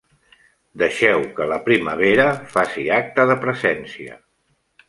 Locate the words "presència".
3.47-4.19